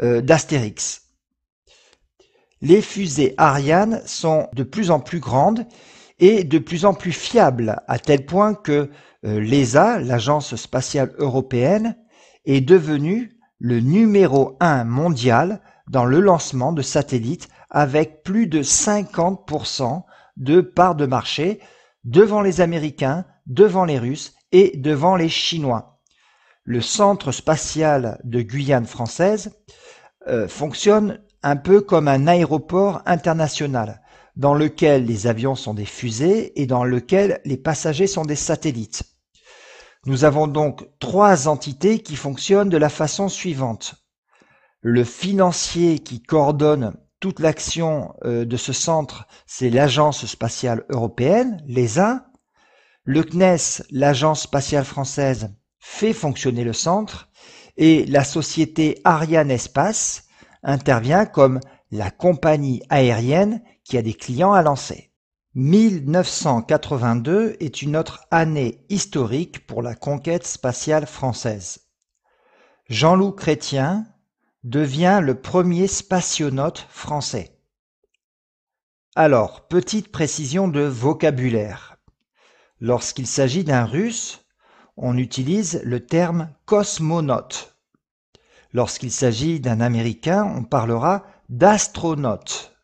euh, 0.00 0.20
d'Astérix 0.20 1.04
les 2.64 2.80
fusées 2.80 3.34
Ariane 3.36 4.00
sont 4.06 4.48
de 4.54 4.62
plus 4.62 4.90
en 4.90 4.98
plus 4.98 5.20
grandes 5.20 5.66
et 6.18 6.44
de 6.44 6.58
plus 6.58 6.86
en 6.86 6.94
plus 6.94 7.12
fiables, 7.12 7.82
à 7.86 7.98
tel 7.98 8.24
point 8.24 8.54
que 8.54 8.90
euh, 9.26 9.38
l'ESA, 9.40 10.00
l'Agence 10.00 10.56
spatiale 10.56 11.12
européenne, 11.18 11.96
est 12.46 12.62
devenue 12.62 13.38
le 13.58 13.80
numéro 13.80 14.56
un 14.60 14.84
mondial 14.84 15.60
dans 15.90 16.06
le 16.06 16.20
lancement 16.20 16.72
de 16.72 16.80
satellites 16.80 17.48
avec 17.74 18.22
plus 18.22 18.46
de 18.46 18.62
50% 18.62 20.04
de 20.36 20.60
parts 20.60 20.94
de 20.94 21.06
marché 21.06 21.60
devant 22.04 22.40
les 22.40 22.60
Américains, 22.60 23.26
devant 23.46 23.84
les 23.84 23.98
Russes 23.98 24.34
et 24.52 24.76
devant 24.76 25.16
les 25.16 25.28
Chinois. 25.28 26.00
Le 26.62 26.80
centre 26.80 27.32
spatial 27.32 28.20
de 28.22 28.42
Guyane 28.42 28.86
française 28.86 29.58
euh, 30.28 30.46
fonctionne 30.46 31.20
un 31.42 31.56
peu 31.56 31.80
comme 31.80 32.06
un 32.06 32.28
aéroport 32.28 33.02
international, 33.06 34.00
dans 34.36 34.54
lequel 34.54 35.04
les 35.04 35.26
avions 35.26 35.56
sont 35.56 35.74
des 35.74 35.84
fusées 35.84 36.58
et 36.60 36.66
dans 36.66 36.84
lequel 36.84 37.40
les 37.44 37.56
passagers 37.56 38.06
sont 38.06 38.24
des 38.24 38.36
satellites. 38.36 39.02
Nous 40.06 40.24
avons 40.24 40.46
donc 40.46 40.86
trois 41.00 41.48
entités 41.48 41.98
qui 41.98 42.14
fonctionnent 42.14 42.68
de 42.68 42.76
la 42.76 42.88
façon 42.88 43.28
suivante. 43.28 43.96
Le 44.80 45.02
financier 45.02 45.98
qui 45.98 46.22
coordonne 46.22 46.94
toute 47.24 47.40
l'action 47.40 48.14
euh, 48.26 48.44
de 48.44 48.58
ce 48.58 48.74
centre, 48.74 49.26
c'est 49.46 49.70
l'Agence 49.70 50.26
spatiale 50.26 50.84
européenne, 50.90 51.64
l'ESA. 51.66 52.26
Le 53.04 53.22
CNES, 53.22 53.82
l'Agence 53.90 54.42
spatiale 54.42 54.84
française, 54.84 55.48
fait 55.78 56.12
fonctionner 56.12 56.64
le 56.64 56.74
centre. 56.74 57.30
Et 57.78 58.04
la 58.04 58.24
société 58.24 59.00
Ariane 59.04 59.50
Espace, 59.50 60.24
intervient 60.62 61.24
comme 61.24 61.60
la 61.90 62.10
compagnie 62.10 62.82
aérienne 62.90 63.62
qui 63.84 63.96
a 63.96 64.02
des 64.02 64.12
clients 64.12 64.52
à 64.52 64.60
lancer. 64.60 65.10
1982 65.54 67.56
est 67.58 67.80
une 67.80 67.96
autre 67.96 68.26
année 68.30 68.84
historique 68.90 69.66
pour 69.66 69.80
la 69.80 69.94
conquête 69.94 70.46
spatiale 70.46 71.06
française. 71.06 71.86
Jean-Loup 72.90 73.32
Chrétien 73.32 74.04
devient 74.64 75.20
le 75.22 75.34
premier 75.34 75.86
spationaute 75.86 76.86
français. 76.88 77.58
Alors, 79.14 79.68
petite 79.68 80.10
précision 80.10 80.68
de 80.68 80.80
vocabulaire. 80.80 81.98
Lorsqu'il 82.80 83.26
s'agit 83.26 83.62
d'un 83.62 83.84
russe, 83.84 84.44
on 84.96 85.18
utilise 85.18 85.80
le 85.84 86.04
terme 86.04 86.50
cosmonaute. 86.64 87.76
Lorsqu'il 88.72 89.12
s'agit 89.12 89.60
d'un 89.60 89.80
américain, 89.80 90.44
on 90.56 90.64
parlera 90.64 91.26
d'astronaute. 91.48 92.74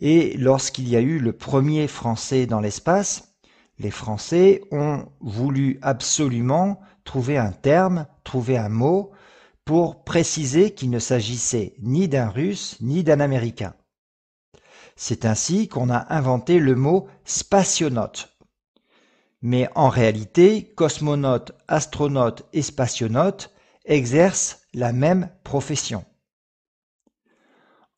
Et 0.00 0.36
lorsqu'il 0.36 0.88
y 0.88 0.96
a 0.96 1.00
eu 1.00 1.18
le 1.18 1.32
premier 1.32 1.88
français 1.88 2.46
dans 2.46 2.60
l'espace, 2.60 3.34
les 3.78 3.90
Français 3.90 4.62
ont 4.70 5.06
voulu 5.20 5.78
absolument 5.82 6.80
trouver 7.02 7.38
un 7.38 7.50
terme, 7.50 8.06
trouver 8.22 8.56
un 8.56 8.68
mot 8.68 9.12
pour 9.64 10.04
préciser 10.04 10.74
qu'il 10.74 10.90
ne 10.90 10.98
s'agissait 10.98 11.74
ni 11.80 12.08
d'un 12.08 12.28
Russe 12.28 12.76
ni 12.80 13.02
d'un 13.02 13.20
Américain. 13.20 13.74
C'est 14.96 15.24
ainsi 15.24 15.68
qu'on 15.68 15.90
a 15.90 16.14
inventé 16.14 16.58
le 16.58 16.74
mot 16.74 17.08
spationaute. 17.24 18.36
Mais 19.42 19.68
en 19.74 19.88
réalité, 19.88 20.72
cosmonaute, 20.74 21.52
astronaute 21.68 22.44
et 22.52 22.62
spationaute 22.62 23.52
exercent 23.84 24.60
la 24.72 24.92
même 24.92 25.30
profession. 25.42 26.04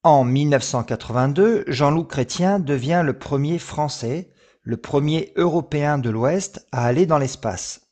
En 0.02 0.24
1982, 0.24 1.64
Jean-Loup 1.66 2.04
Chrétien 2.04 2.60
devient 2.60 3.02
le 3.04 3.18
premier 3.18 3.58
Français, 3.58 4.30
le 4.62 4.76
premier 4.76 5.32
Européen 5.36 5.98
de 5.98 6.10
l'Ouest 6.10 6.66
à 6.72 6.86
aller 6.86 7.06
dans 7.06 7.18
l'espace. 7.18 7.85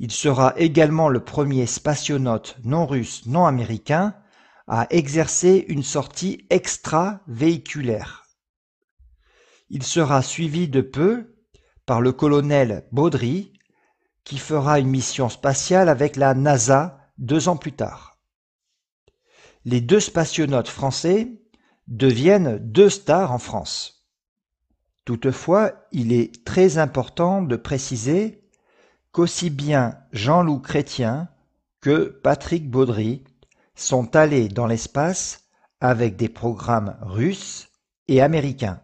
Il 0.00 0.12
sera 0.12 0.54
également 0.56 1.08
le 1.08 1.24
premier 1.24 1.66
spationaute 1.66 2.56
non 2.62 2.86
russe, 2.86 3.26
non 3.26 3.46
américain 3.46 4.14
à 4.68 4.86
exercer 4.90 5.64
une 5.68 5.82
sortie 5.82 6.46
extra-véhiculaire. 6.50 8.26
Il 9.70 9.82
sera 9.82 10.22
suivi 10.22 10.68
de 10.68 10.80
peu 10.80 11.34
par 11.84 12.00
le 12.00 12.12
colonel 12.12 12.86
Baudry, 12.92 13.52
qui 14.24 14.38
fera 14.38 14.78
une 14.78 14.88
mission 14.88 15.28
spatiale 15.28 15.88
avec 15.88 16.16
la 16.16 16.34
NASA 16.34 17.00
deux 17.16 17.48
ans 17.48 17.56
plus 17.56 17.72
tard. 17.72 18.18
Les 19.64 19.80
deux 19.80 20.00
spationautes 20.00 20.68
français 20.68 21.32
deviennent 21.88 22.58
deux 22.58 22.90
stars 22.90 23.32
en 23.32 23.38
France. 23.38 24.06
Toutefois, 25.04 25.86
il 25.90 26.12
est 26.12 26.44
très 26.44 26.76
important 26.76 27.42
de 27.42 27.56
préciser 27.56 28.47
qu'aussi 29.18 29.50
bien 29.50 29.98
Jean-Loup 30.12 30.60
Chrétien 30.60 31.26
que 31.80 32.20
Patrick 32.22 32.70
Baudry 32.70 33.24
sont 33.74 34.14
allés 34.14 34.46
dans 34.46 34.68
l'espace 34.68 35.48
avec 35.80 36.14
des 36.14 36.28
programmes 36.28 36.96
russes 37.00 37.68
et 38.06 38.22
américains. 38.22 38.80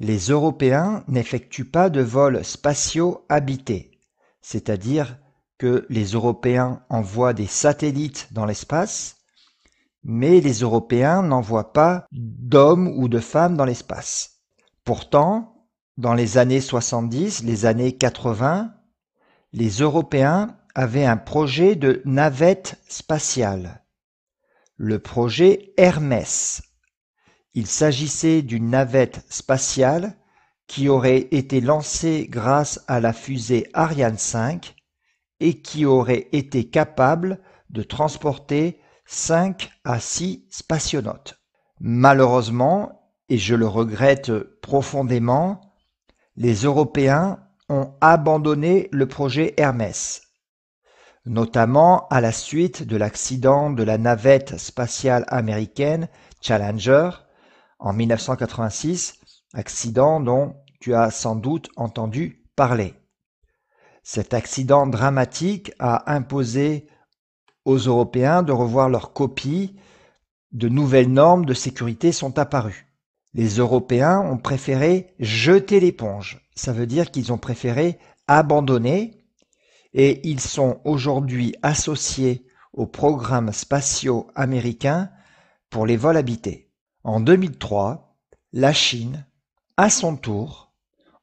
Les 0.00 0.18
Européens 0.18 1.04
n'effectuent 1.06 1.70
pas 1.70 1.88
de 1.88 2.00
vols 2.00 2.44
spatiaux 2.44 3.24
habités, 3.28 4.00
c'est-à-dire 4.42 5.18
que 5.56 5.86
les 5.88 6.06
Européens 6.06 6.82
envoient 6.88 7.32
des 7.32 7.46
satellites 7.46 8.26
dans 8.32 8.44
l'espace, 8.44 9.18
mais 10.02 10.40
les 10.40 10.62
Européens 10.62 11.22
n'envoient 11.22 11.72
pas 11.72 12.06
d'hommes 12.10 12.88
ou 12.88 13.06
de 13.06 13.20
femmes 13.20 13.56
dans 13.56 13.64
l'espace. 13.64 14.40
Pourtant, 14.84 15.68
dans 15.96 16.14
les 16.14 16.38
années 16.38 16.60
70, 16.60 17.44
les 17.44 17.66
années 17.66 17.96
80, 17.96 18.72
les 19.52 19.80
Européens 19.80 20.56
avaient 20.74 21.06
un 21.06 21.16
projet 21.16 21.76
de 21.76 22.02
navette 22.04 22.78
spatiale, 22.88 23.82
le 24.76 24.98
projet 24.98 25.72
Hermès. 25.76 26.62
Il 27.54 27.66
s'agissait 27.66 28.42
d'une 28.42 28.70
navette 28.70 29.24
spatiale 29.30 30.18
qui 30.66 30.88
aurait 30.88 31.28
été 31.30 31.60
lancée 31.60 32.26
grâce 32.28 32.84
à 32.88 33.00
la 33.00 33.12
fusée 33.12 33.68
Ariane 33.72 34.18
5 34.18 34.74
et 35.40 35.60
qui 35.62 35.86
aurait 35.86 36.28
été 36.32 36.68
capable 36.68 37.40
de 37.70 37.82
transporter 37.82 38.80
5 39.06 39.70
à 39.84 40.00
6 40.00 40.46
spationautes. 40.50 41.40
Malheureusement, 41.78 43.12
et 43.28 43.38
je 43.38 43.54
le 43.54 43.66
regrette 43.66 44.32
profondément, 44.60 45.60
les 46.36 46.64
Européens 46.64 47.38
ont 47.68 47.94
abandonné 48.00 48.88
le 48.92 49.06
projet 49.06 49.54
Hermès, 49.56 50.22
notamment 51.24 52.06
à 52.08 52.20
la 52.20 52.32
suite 52.32 52.84
de 52.84 52.96
l'accident 52.96 53.70
de 53.70 53.82
la 53.82 53.98
navette 53.98 54.58
spatiale 54.58 55.24
américaine 55.28 56.08
Challenger 56.40 57.10
en 57.78 57.92
1986, 57.92 59.20
accident 59.54 60.20
dont 60.20 60.56
tu 60.80 60.94
as 60.94 61.10
sans 61.10 61.34
doute 61.34 61.68
entendu 61.76 62.44
parler. 62.54 62.94
Cet 64.02 64.34
accident 64.34 64.86
dramatique 64.86 65.72
a 65.80 66.12
imposé 66.12 66.86
aux 67.64 67.78
Européens 67.78 68.44
de 68.44 68.52
revoir 68.52 68.88
leurs 68.88 69.12
copies, 69.12 69.76
de 70.52 70.68
nouvelles 70.68 71.12
normes 71.12 71.44
de 71.44 71.54
sécurité 71.54 72.12
sont 72.12 72.38
apparues. 72.38 72.85
Les 73.36 73.58
Européens 73.58 74.18
ont 74.18 74.38
préféré 74.38 75.14
jeter 75.20 75.78
l'éponge 75.78 76.46
ça 76.56 76.72
veut 76.72 76.86
dire 76.86 77.10
qu'ils 77.10 77.32
ont 77.32 77.38
préféré 77.38 77.98
abandonner 78.26 79.22
et 79.92 80.26
ils 80.28 80.40
sont 80.40 80.80
aujourd'hui 80.84 81.54
associés 81.62 82.46
aux 82.72 82.86
programmes 82.86 83.52
spatiaux 83.52 84.26
américains 84.34 85.10
pour 85.70 85.86
les 85.86 85.96
vols 85.96 86.16
habités. 86.16 86.72
En 87.04 87.20
2003, 87.20 88.16
la 88.52 88.72
Chine, 88.72 89.26
à 89.76 89.90
son 89.90 90.16
tour, 90.16 90.72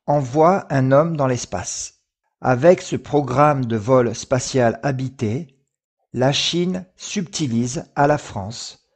envoie 0.06 0.72
un 0.72 0.92
homme 0.92 1.18
dans 1.18 1.28
l'espace. 1.28 1.96
Avec 2.42 2.82
ce 2.82 2.96
programme 2.96 3.66
de 3.66 3.76
vol 3.76 4.14
spatial 4.16 4.80
habité, 4.84 5.60
la 6.14 6.32
Chine 6.32 6.86
subtilise 6.96 7.86
à 7.96 8.06
la 8.06 8.18
France 8.18 8.88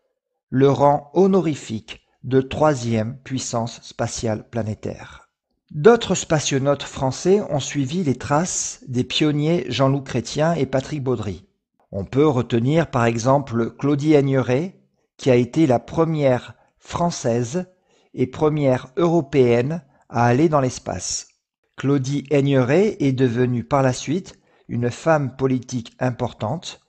le 0.49 0.69
rang 0.69 1.09
honorifique 1.13 2.06
de 2.27 2.41
troisième 2.41 3.17
puissance 3.23 3.79
spatiale 3.81 4.43
planétaire. 4.49 5.29
D'autres 5.71 6.13
spationautes 6.13 6.83
français 6.83 7.41
ont 7.49 7.61
suivi 7.61 8.03
les 8.03 8.15
traces 8.15 8.83
des 8.87 9.05
pionniers 9.05 9.65
Jean-Loup 9.69 10.01
Chrétien 10.01 10.53
et 10.53 10.65
Patrick 10.65 11.01
Baudry. 11.01 11.45
On 11.93 12.03
peut 12.03 12.27
retenir 12.27 12.91
par 12.91 13.05
exemple 13.05 13.71
Claudie 13.71 14.13
Aigneret, 14.13 14.77
qui 15.15 15.31
a 15.31 15.35
été 15.35 15.67
la 15.67 15.79
première 15.79 16.55
française 16.79 17.65
et 18.13 18.27
première 18.27 18.87
européenne 18.97 19.81
à 20.09 20.25
aller 20.25 20.49
dans 20.49 20.61
l'espace. 20.61 21.29
Claudie 21.77 22.25
Aigneret 22.29 22.97
est 22.99 23.13
devenue 23.13 23.63
par 23.63 23.83
la 23.83 23.93
suite 23.93 24.37
une 24.67 24.91
femme 24.91 25.37
politique 25.37 25.95
importante, 25.99 26.81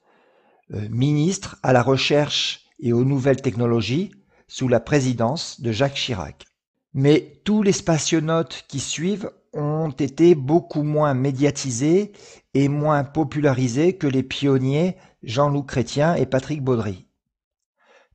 euh, 0.74 0.88
ministre 0.90 1.58
à 1.62 1.72
la 1.72 1.82
recherche 1.82 2.66
et 2.80 2.92
aux 2.92 3.04
nouvelles 3.04 3.40
technologies 3.40 4.10
sous 4.48 4.66
la 4.66 4.80
présidence 4.80 5.60
de 5.60 5.70
Jacques 5.70 5.94
Chirac. 5.94 6.46
Mais 6.94 7.40
tous 7.44 7.62
les 7.62 7.72
spationautes 7.72 8.64
qui 8.66 8.80
suivent 8.80 9.30
ont 9.52 9.90
été 9.90 10.34
beaucoup 10.34 10.82
moins 10.82 11.14
médiatisés 11.14 12.12
et 12.54 12.68
moins 12.68 13.04
popularisés 13.04 13.96
que 13.96 14.06
les 14.06 14.22
pionniers 14.22 14.96
Jean-Loup 15.22 15.62
Chrétien 15.62 16.14
et 16.14 16.26
Patrick 16.26 16.62
Baudry. 16.62 17.06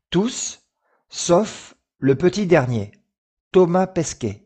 Tous, 0.10 0.62
sauf 1.10 1.76
le 2.00 2.15
petit 2.15 2.46
dernier, 2.46 2.91
Thomas 3.52 3.88
Pesquet. 3.88 4.46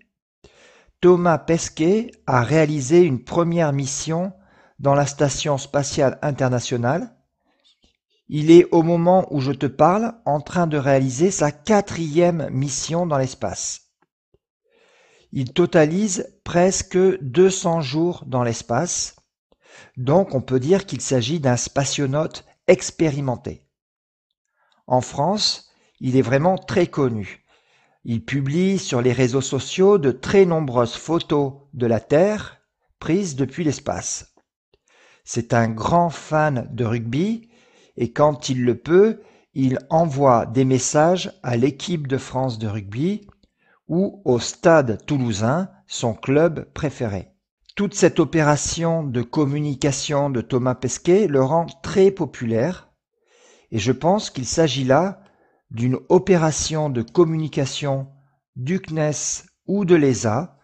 Thomas 1.01 1.37
Pesquet 1.37 2.11
a 2.25 2.41
réalisé 2.41 3.03
une 3.03 3.23
première 3.23 3.73
mission 3.73 4.33
dans 4.79 4.93
la 4.93 5.05
Station 5.05 5.57
spatiale 5.57 6.19
internationale. 6.21 7.16
Il 8.29 8.51
est 8.51 8.65
au 8.71 8.83
moment 8.83 9.25
où 9.33 9.39
je 9.39 9.53
te 9.53 9.65
parle 9.65 10.13
en 10.25 10.41
train 10.41 10.67
de 10.67 10.77
réaliser 10.77 11.31
sa 11.31 11.51
quatrième 11.51 12.49
mission 12.49 13.05
dans 13.05 13.17
l'espace. 13.17 13.93
Il 15.31 15.53
totalise 15.53 16.37
presque 16.43 16.97
200 16.97 17.81
jours 17.81 18.23
dans 18.27 18.43
l'espace, 18.43 19.15
donc 19.95 20.35
on 20.35 20.41
peut 20.41 20.59
dire 20.59 20.85
qu'il 20.85 21.01
s'agit 21.01 21.39
d'un 21.39 21.57
spationaute 21.57 22.45
expérimenté. 22.67 23.65
En 24.87 25.01
France, 25.01 25.69
il 25.99 26.17
est 26.17 26.21
vraiment 26.21 26.57
très 26.57 26.87
connu. 26.87 27.45
Il 28.03 28.23
publie 28.23 28.77
sur 28.77 29.01
les 29.01 29.11
réseaux 29.11 29.41
sociaux 29.41 29.97
de 29.97 30.11
très 30.11 30.45
nombreuses 30.45 30.95
photos 30.95 31.53
de 31.73 31.85
la 31.85 31.99
Terre 31.99 32.61
prises 32.99 33.35
depuis 33.35 33.63
l'espace. 33.63 34.33
C'est 35.23 35.53
un 35.53 35.69
grand 35.69 36.09
fan 36.09 36.69
de 36.71 36.85
rugby 36.85 37.49
et 37.97 38.11
quand 38.11 38.49
il 38.49 38.63
le 38.63 38.77
peut, 38.77 39.21
il 39.53 39.79
envoie 39.89 40.45
des 40.45 40.65
messages 40.65 41.31
à 41.41 41.57
l'équipe 41.57 42.07
de 42.07 42.17
France 42.17 42.59
de 42.59 42.67
rugby 42.67 43.27
ou 43.87 44.21
au 44.23 44.39
Stade 44.39 45.03
toulousain, 45.05 45.69
son 45.87 46.13
club 46.13 46.71
préféré. 46.73 47.31
Toute 47.75 47.93
cette 47.93 48.19
opération 48.19 49.03
de 49.03 49.21
communication 49.21 50.29
de 50.29 50.41
Thomas 50.41 50.75
Pesquet 50.75 51.27
le 51.27 51.41
rend 51.43 51.65
très 51.81 52.11
populaire 52.11 52.89
et 53.71 53.79
je 53.79 53.91
pense 53.91 54.29
qu'il 54.29 54.45
s'agit 54.45 54.83
là 54.83 55.21
d'une 55.71 55.97
opération 56.09 56.89
de 56.89 57.01
communication 57.01 58.07
du 58.55 58.79
CNES 58.79 59.45
ou 59.67 59.85
de 59.85 59.95
l'ESA 59.95 60.57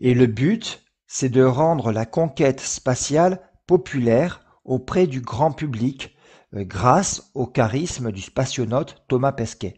et 0.00 0.14
le 0.14 0.26
but 0.26 0.82
c'est 1.06 1.28
de 1.28 1.42
rendre 1.42 1.92
la 1.92 2.06
conquête 2.06 2.60
spatiale 2.60 3.40
populaire 3.66 4.42
auprès 4.64 5.06
du 5.06 5.20
grand 5.20 5.52
public 5.52 6.16
grâce 6.54 7.30
au 7.34 7.46
charisme 7.46 8.12
du 8.12 8.20
spationaute 8.20 9.04
Thomas 9.08 9.32
Pesquet 9.32 9.74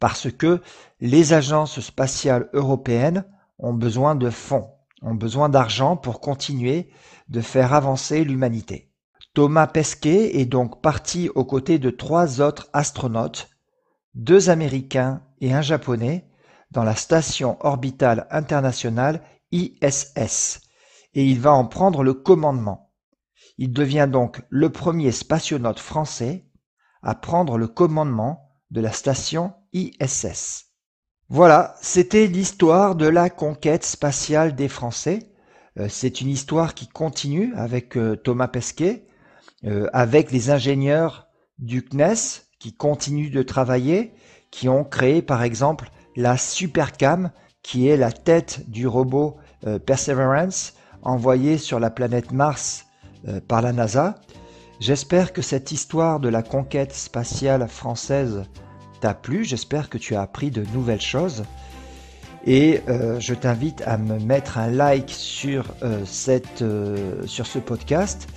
parce 0.00 0.30
que 0.30 0.60
les 1.00 1.32
agences 1.32 1.80
spatiales 1.80 2.48
européennes 2.52 3.24
ont 3.58 3.74
besoin 3.74 4.14
de 4.14 4.30
fonds 4.30 4.68
ont 5.04 5.14
besoin 5.14 5.48
d'argent 5.48 5.96
pour 5.96 6.20
continuer 6.20 6.90
de 7.28 7.40
faire 7.40 7.74
avancer 7.74 8.24
l'humanité. 8.24 8.90
Thomas 9.34 9.66
Pesquet 9.66 10.38
est 10.38 10.46
donc 10.46 10.80
parti 10.80 11.28
aux 11.34 11.44
côtés 11.44 11.78
de 11.78 11.90
trois 11.90 12.40
autres 12.40 12.68
astronautes, 12.72 13.50
deux 14.14 14.48
Américains 14.48 15.22
et 15.40 15.52
un 15.52 15.60
Japonais, 15.60 16.26
dans 16.70 16.84
la 16.84 16.94
station 16.94 17.56
orbitale 17.60 18.26
internationale 18.30 19.22
ISS, 19.52 20.60
et 21.14 21.24
il 21.24 21.40
va 21.40 21.52
en 21.52 21.66
prendre 21.66 22.02
le 22.02 22.14
commandement. 22.14 22.83
Il 23.58 23.72
devient 23.72 24.08
donc 24.10 24.42
le 24.50 24.70
premier 24.70 25.12
spationaute 25.12 25.78
français 25.78 26.44
à 27.02 27.14
prendre 27.14 27.58
le 27.58 27.68
commandement 27.68 28.50
de 28.70 28.80
la 28.80 28.90
station 28.90 29.52
ISS. 29.72 30.66
Voilà, 31.28 31.74
c'était 31.80 32.26
l'histoire 32.26 32.96
de 32.96 33.06
la 33.06 33.30
conquête 33.30 33.84
spatiale 33.84 34.54
des 34.54 34.68
Français. 34.68 35.30
Euh, 35.78 35.88
c'est 35.88 36.20
une 36.20 36.28
histoire 36.28 36.74
qui 36.74 36.86
continue 36.88 37.54
avec 37.54 37.96
euh, 37.96 38.16
Thomas 38.16 38.48
Pesquet, 38.48 39.06
euh, 39.64 39.88
avec 39.92 40.32
les 40.32 40.50
ingénieurs 40.50 41.28
du 41.58 41.82
CNES 41.82 42.42
qui 42.58 42.74
continuent 42.74 43.30
de 43.30 43.42
travailler, 43.42 44.12
qui 44.50 44.68
ont 44.68 44.84
créé 44.84 45.22
par 45.22 45.42
exemple 45.42 45.90
la 46.16 46.36
Supercam, 46.36 47.30
qui 47.62 47.88
est 47.88 47.96
la 47.96 48.12
tête 48.12 48.68
du 48.68 48.86
robot 48.86 49.38
Perseverance 49.86 50.74
envoyé 51.00 51.56
sur 51.56 51.80
la 51.80 51.88
planète 51.88 52.32
Mars 52.32 52.84
par 53.48 53.62
la 53.62 53.72
NASA. 53.72 54.16
J'espère 54.80 55.32
que 55.32 55.42
cette 55.42 55.72
histoire 55.72 56.20
de 56.20 56.28
la 56.28 56.42
conquête 56.42 56.92
spatiale 56.92 57.66
française 57.68 58.44
plu. 59.12 59.44
J'espère 59.44 59.90
que 59.90 59.98
tu 59.98 60.14
as 60.14 60.22
appris 60.22 60.50
de 60.50 60.64
nouvelles 60.72 61.02
choses. 61.02 61.44
Et 62.46 62.80
euh, 62.88 63.20
je 63.20 63.34
t'invite 63.34 63.82
à 63.86 63.98
me 63.98 64.18
mettre 64.18 64.58
un 64.58 64.68
like 64.68 65.10
sur, 65.10 65.66
euh, 65.82 66.04
euh, 66.62 67.26
sur 67.26 67.46
ce 67.46 67.58
podcast. 67.58 68.28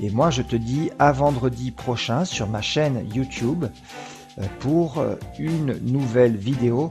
Et 0.00 0.10
moi, 0.10 0.30
je 0.30 0.42
te 0.42 0.56
dis 0.56 0.90
à 0.98 1.12
vendredi 1.12 1.70
prochain 1.70 2.24
sur 2.24 2.48
ma 2.48 2.62
chaîne 2.62 3.04
YouTube 3.14 3.66
pour 4.60 5.04
une 5.40 5.76
nouvelle 5.82 6.36
vidéo. 6.36 6.90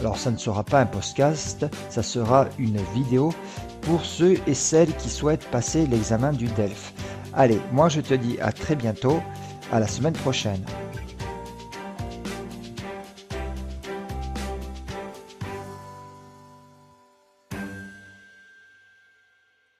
alors, 0.00 0.18
ça 0.18 0.32
ne 0.32 0.36
sera 0.36 0.64
pas 0.64 0.80
un 0.80 0.86
podcast, 0.86 1.64
ça 1.90 2.02
sera 2.02 2.48
une 2.58 2.78
vidéo 2.92 3.32
pour 3.82 4.04
ceux 4.04 4.36
et 4.46 4.54
celles 4.54 4.94
qui 4.96 5.08
souhaitent 5.08 5.48
passer 5.50 5.86
l'examen 5.86 6.32
du 6.32 6.46
DELF. 6.46 6.92
Allez, 7.34 7.60
moi 7.72 7.88
je 7.88 8.00
te 8.00 8.14
dis 8.14 8.38
à 8.40 8.52
très 8.52 8.74
bientôt, 8.74 9.22
à 9.70 9.80
la 9.80 9.86
semaine 9.86 10.14
prochaine. 10.14 10.64